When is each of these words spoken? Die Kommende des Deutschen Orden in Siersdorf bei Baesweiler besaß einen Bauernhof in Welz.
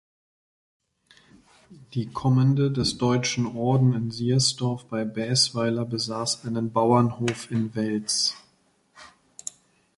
Die 1.93 2.07
Kommende 2.07 2.71
des 2.71 2.97
Deutschen 2.97 3.45
Orden 3.45 3.93
in 3.93 4.09
Siersdorf 4.09 4.85
bei 4.85 5.05
Baesweiler 5.05 5.85
besaß 5.85 6.43
einen 6.45 6.71
Bauernhof 6.73 7.51
in 7.51 7.75
Welz. 7.75 8.33